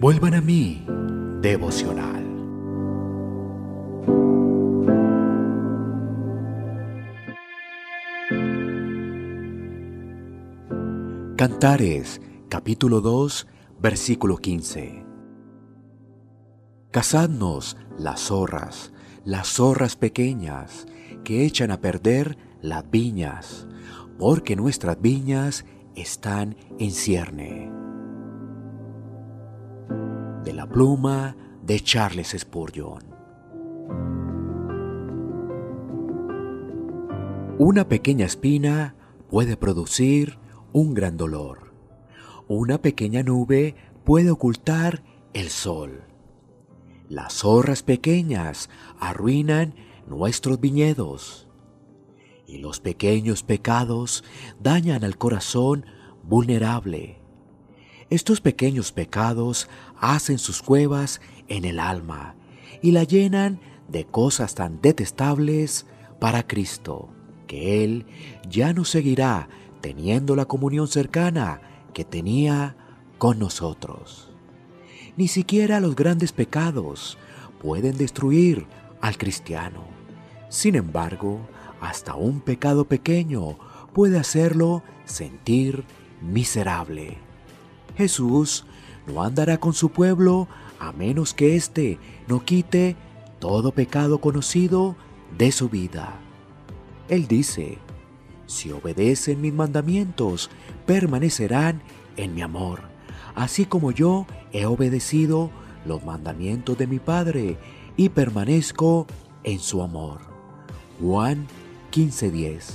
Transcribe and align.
Vuelvan 0.00 0.34
a 0.34 0.40
mí, 0.40 0.86
devocional. 1.42 2.24
Cantares, 11.36 12.20
capítulo 12.48 13.00
2, 13.00 13.46
versículo 13.78 14.38
15. 14.38 15.04
Cazadnos 16.90 17.76
las 17.98 18.20
zorras, 18.20 18.92
las 19.24 19.48
zorras 19.48 19.96
pequeñas, 19.96 20.86
que 21.24 21.44
echan 21.44 21.70
a 21.70 21.80
perder 21.80 22.38
las 22.62 22.90
viñas, 22.90 23.66
porque 24.18 24.56
nuestras 24.56 25.00
viñas 25.00 25.66
están 25.94 26.56
en 26.78 26.90
cierne. 26.90 27.89
De 30.44 30.54
la 30.54 30.66
pluma 30.66 31.36
de 31.62 31.80
Charles 31.80 32.34
Spurgeon. 32.38 33.04
Una 37.58 37.86
pequeña 37.88 38.24
espina 38.24 38.94
puede 39.28 39.58
producir 39.58 40.38
un 40.72 40.94
gran 40.94 41.18
dolor. 41.18 41.74
Una 42.48 42.80
pequeña 42.80 43.22
nube 43.22 43.74
puede 44.04 44.30
ocultar 44.30 45.02
el 45.34 45.50
sol. 45.50 46.04
Las 47.10 47.34
zorras 47.34 47.82
pequeñas 47.82 48.70
arruinan 48.98 49.74
nuestros 50.06 50.58
viñedos. 50.58 51.48
Y 52.46 52.58
los 52.58 52.80
pequeños 52.80 53.42
pecados 53.42 54.24
dañan 54.58 55.04
al 55.04 55.18
corazón 55.18 55.84
vulnerable. 56.22 57.19
Estos 58.10 58.40
pequeños 58.40 58.90
pecados 58.90 59.68
hacen 60.00 60.38
sus 60.38 60.62
cuevas 60.62 61.20
en 61.46 61.64
el 61.64 61.78
alma 61.78 62.34
y 62.82 62.90
la 62.90 63.04
llenan 63.04 63.60
de 63.86 64.04
cosas 64.04 64.56
tan 64.56 64.80
detestables 64.80 65.86
para 66.18 66.44
Cristo, 66.44 67.08
que 67.46 67.84
Él 67.84 68.06
ya 68.48 68.72
no 68.72 68.84
seguirá 68.84 69.48
teniendo 69.80 70.34
la 70.34 70.46
comunión 70.46 70.88
cercana 70.88 71.60
que 71.94 72.04
tenía 72.04 72.76
con 73.18 73.38
nosotros. 73.38 74.32
Ni 75.16 75.28
siquiera 75.28 75.78
los 75.78 75.94
grandes 75.94 76.32
pecados 76.32 77.16
pueden 77.62 77.96
destruir 77.96 78.66
al 79.00 79.18
cristiano. 79.18 79.84
Sin 80.48 80.74
embargo, 80.74 81.48
hasta 81.80 82.16
un 82.16 82.40
pecado 82.40 82.86
pequeño 82.86 83.56
puede 83.92 84.18
hacerlo 84.18 84.82
sentir 85.04 85.84
miserable. 86.20 87.29
Jesús 87.96 88.64
no 89.06 89.22
andará 89.22 89.58
con 89.58 89.72
su 89.72 89.90
pueblo 89.90 90.48
a 90.78 90.92
menos 90.92 91.34
que 91.34 91.56
éste 91.56 91.98
no 92.26 92.44
quite 92.44 92.96
todo 93.38 93.72
pecado 93.72 94.20
conocido 94.20 94.96
de 95.36 95.52
su 95.52 95.68
vida. 95.68 96.14
Él 97.08 97.26
dice, 97.26 97.78
si 98.46 98.70
obedecen 98.72 99.40
mis 99.40 99.52
mandamientos, 99.52 100.50
permanecerán 100.86 101.82
en 102.16 102.34
mi 102.34 102.42
amor, 102.42 102.82
así 103.34 103.64
como 103.64 103.90
yo 103.90 104.26
he 104.52 104.66
obedecido 104.66 105.50
los 105.84 106.04
mandamientos 106.04 106.76
de 106.78 106.86
mi 106.86 106.98
Padre 106.98 107.58
y 107.96 108.08
permanezco 108.10 109.06
en 109.44 109.58
su 109.58 109.82
amor. 109.82 110.20
Juan 111.00 111.46
15:10 111.92 112.74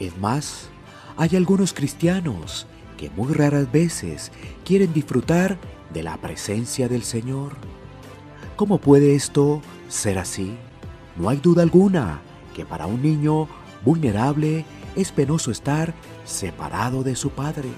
Es 0.00 0.18
más, 0.18 0.68
hay 1.16 1.36
algunos 1.36 1.72
cristianos 1.72 2.66
que 2.96 3.10
muy 3.10 3.32
raras 3.32 3.70
veces 3.70 4.32
quieren 4.64 4.92
disfrutar 4.92 5.58
de 5.92 6.02
la 6.02 6.16
presencia 6.16 6.88
del 6.88 7.02
Señor. 7.02 7.52
¿Cómo 8.56 8.78
puede 8.78 9.14
esto 9.14 9.62
ser 9.88 10.18
así? 10.18 10.56
No 11.16 11.28
hay 11.28 11.38
duda 11.38 11.62
alguna 11.62 12.20
que 12.54 12.64
para 12.64 12.86
un 12.86 13.02
niño 13.02 13.48
vulnerable, 13.84 14.64
es 14.96 15.12
penoso 15.12 15.50
estar 15.50 15.94
separado 16.24 17.02
de 17.02 17.16
su 17.16 17.30
Padre. 17.30 17.68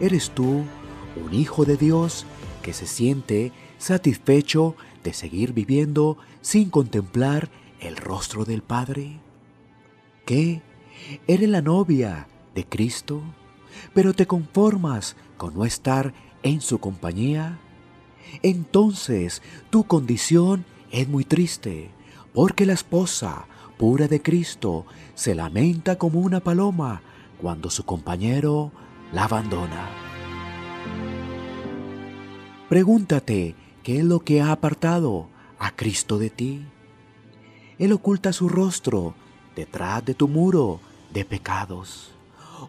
¿Eres 0.00 0.30
tú 0.30 0.64
un 1.22 1.34
hijo 1.34 1.64
de 1.64 1.76
Dios 1.76 2.26
que 2.62 2.72
se 2.72 2.86
siente 2.86 3.52
satisfecho 3.78 4.76
de 5.02 5.12
seguir 5.12 5.52
viviendo 5.52 6.16
sin 6.40 6.70
contemplar 6.70 7.50
el 7.80 7.96
rostro 7.96 8.44
del 8.44 8.62
Padre? 8.62 9.20
¿Qué? 10.24 10.62
¿Eres 11.26 11.48
la 11.48 11.60
novia 11.60 12.28
de 12.54 12.64
Cristo? 12.64 13.22
¿Pero 13.92 14.14
te 14.14 14.26
conformas 14.26 15.16
con 15.36 15.54
no 15.54 15.64
estar 15.64 16.12
en 16.42 16.60
su 16.60 16.78
compañía? 16.78 17.58
Entonces 18.42 19.42
tu 19.70 19.84
condición 19.84 20.64
es 20.90 21.08
muy 21.08 21.24
triste, 21.24 21.90
porque 22.32 22.66
la 22.66 22.72
esposa 22.72 23.46
pura 23.78 24.08
de 24.08 24.22
Cristo 24.22 24.86
se 25.14 25.34
lamenta 25.34 25.96
como 25.96 26.20
una 26.20 26.40
paloma 26.40 27.02
cuando 27.40 27.70
su 27.70 27.84
compañero 27.84 28.72
la 29.12 29.24
abandona. 29.24 29.88
Pregúntate 32.68 33.54
qué 33.82 33.98
es 33.98 34.04
lo 34.04 34.20
que 34.20 34.40
ha 34.40 34.50
apartado 34.50 35.28
a 35.58 35.70
Cristo 35.70 36.18
de 36.18 36.30
ti. 36.30 36.64
Él 37.78 37.92
oculta 37.92 38.32
su 38.32 38.48
rostro 38.48 39.14
detrás 39.54 40.04
de 40.04 40.14
tu 40.14 40.28
muro 40.28 40.80
de 41.12 41.24
pecados. 41.24 42.12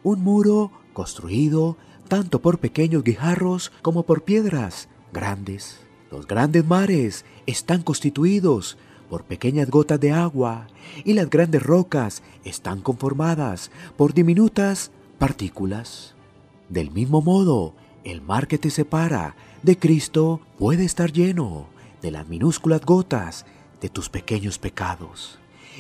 Un 0.04 0.22
muro 0.22 0.72
construido 0.96 1.78
tanto 2.08 2.42
por 2.42 2.58
pequeños 2.58 3.04
guijarros 3.04 3.72
como 3.84 4.04
por 4.04 4.24
piedras 4.24 4.90
grandes. 5.14 5.80
Los 6.10 6.26
grandes 6.26 6.66
mares 6.66 7.26
están 7.46 7.84
constituidos 7.84 8.78
por 9.10 9.26
pequeñas 9.26 9.70
gotas 9.70 10.00
de 10.00 10.12
agua 10.12 10.68
y 11.04 11.14
las 11.14 11.30
grandes 11.30 11.62
rocas 11.62 12.24
están 12.44 12.82
conformadas 12.82 13.70
por 13.98 14.14
diminutas 14.14 14.92
partículas. 15.20 16.16
Del 16.70 16.90
mismo 16.90 17.22
modo, 17.22 17.76
el 18.04 18.22
mar 18.22 18.48
que 18.48 18.58
te 18.58 18.70
separa 18.70 19.36
de 19.62 19.78
Cristo 19.78 20.42
puede 20.58 20.86
estar 20.86 21.12
lleno 21.12 21.68
de 22.02 22.12
las 22.12 22.28
minúsculas 22.28 22.82
gotas 22.82 23.46
de 23.82 23.90
tus 23.90 24.10
pequeños 24.10 24.58
pecados. 24.58 25.40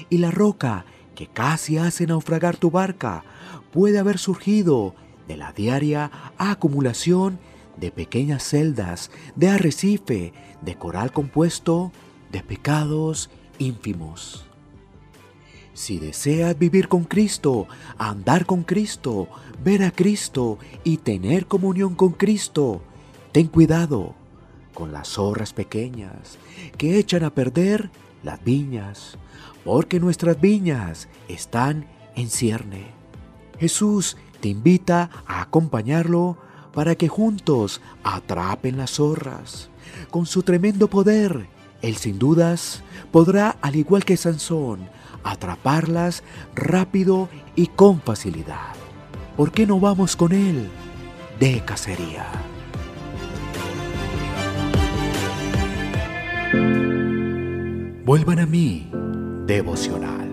Y 0.09 0.17
la 0.17 0.31
roca 0.31 0.85
que 1.15 1.27
casi 1.27 1.77
hace 1.77 2.05
naufragar 2.05 2.57
tu 2.57 2.69
barca 2.69 3.23
puede 3.71 3.97
haber 3.97 4.17
surgido 4.17 4.93
de 5.27 5.37
la 5.37 5.51
diaria 5.51 6.11
acumulación 6.37 7.39
de 7.77 7.91
pequeñas 7.91 8.43
celdas 8.43 9.11
de 9.35 9.49
arrecife 9.49 10.33
de 10.61 10.75
coral 10.75 11.11
compuesto 11.11 11.91
de 12.31 12.41
pecados 12.41 13.29
ínfimos. 13.59 14.45
Si 15.73 15.99
deseas 15.99 16.57
vivir 16.57 16.87
con 16.87 17.03
Cristo, 17.03 17.67
andar 17.97 18.45
con 18.45 18.63
Cristo, 18.63 19.27
ver 19.61 19.83
a 19.83 19.91
Cristo 19.91 20.57
y 20.85 20.97
tener 20.97 21.47
comunión 21.47 21.95
con 21.95 22.13
Cristo, 22.13 22.81
ten 23.33 23.47
cuidado 23.47 24.15
con 24.73 24.93
las 24.93 25.09
zorras 25.09 25.51
pequeñas 25.51 26.37
que 26.77 26.97
echan 26.97 27.23
a 27.25 27.33
perder 27.33 27.91
las 28.23 28.41
viñas, 28.43 29.17
porque 29.65 29.99
nuestras 29.99 30.39
viñas 30.39 31.09
están 31.27 31.87
en 32.15 32.29
cierne. 32.29 32.87
Jesús 33.59 34.15
te 34.45 34.49
invita 34.49 35.09
a 35.25 35.41
acompañarlo 35.41 36.37
para 36.71 36.93
que 36.93 37.07
juntos 37.07 37.81
atrapen 38.03 38.77
las 38.77 38.91
zorras. 38.91 39.71
Con 40.11 40.27
su 40.27 40.43
tremendo 40.43 40.87
poder, 40.87 41.47
él 41.81 41.95
sin 41.95 42.19
dudas 42.19 42.83
podrá, 43.11 43.57
al 43.63 43.75
igual 43.75 44.05
que 44.05 44.17
Sansón, 44.17 44.87
atraparlas 45.23 46.21
rápido 46.53 47.27
y 47.55 47.65
con 47.65 48.01
facilidad. 48.01 48.75
¿Por 49.35 49.51
qué 49.51 49.65
no 49.65 49.79
vamos 49.79 50.15
con 50.15 50.31
Él 50.31 50.69
de 51.39 51.61
cacería? 51.65 52.27
Vuelvan 58.05 58.37
a 58.37 58.45
mí, 58.45 58.91
devocional. 59.47 60.24